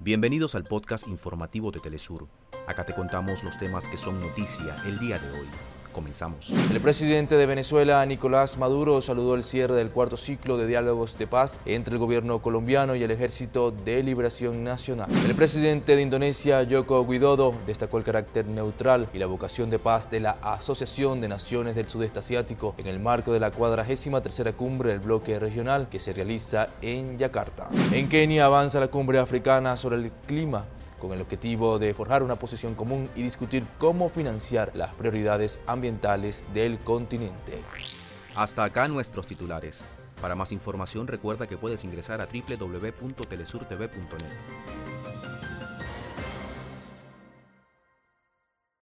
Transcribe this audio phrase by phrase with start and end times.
[0.00, 2.28] Bienvenidos al podcast informativo de Telesur.
[2.66, 5.46] Acá te contamos los temas que son noticia el día de hoy.
[5.94, 6.50] Comenzamos.
[6.50, 11.28] El presidente de Venezuela, Nicolás Maduro, saludó el cierre del cuarto ciclo de diálogos de
[11.28, 15.08] paz entre el gobierno colombiano y el Ejército de Liberación Nacional.
[15.26, 20.10] El presidente de Indonesia, Joko Widodo, destacó el carácter neutral y la vocación de paz
[20.10, 24.52] de la Asociación de Naciones del Sudeste Asiático en el marco de la cuadragésima tercera
[24.52, 27.68] cumbre del bloque regional que se realiza en Yakarta.
[27.92, 30.64] En Kenia avanza la cumbre africana sobre el clima
[31.08, 36.46] con el objetivo de forjar una posición común y discutir cómo financiar las prioridades ambientales
[36.54, 37.62] del continente.
[38.34, 39.84] Hasta acá nuestros titulares.
[40.20, 44.73] Para más información recuerda que puedes ingresar a www.telesurtv.net.